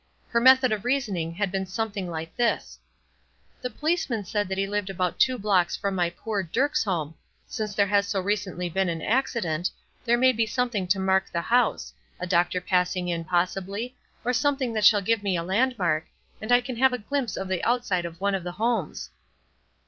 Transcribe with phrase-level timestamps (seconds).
[0.29, 2.79] Her method of reasoning had been something like this:
[3.61, 7.13] "The policeman said he lived about two blocks from my poor Dirk's home.
[7.45, 9.69] Since there has so recently been an accident,
[10.03, 13.95] there may be something to mark the house, a doctor passing in, possibly,
[14.25, 16.07] or something that shall give me a landmark,
[16.41, 19.11] and I can have a glimpse of the outside of one of the homes."